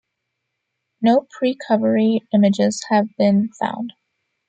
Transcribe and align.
No 1.03 1.27
precovery 1.39 2.21
images 2.33 2.83
have 2.89 3.15
been 3.19 3.51
found. 3.61 3.93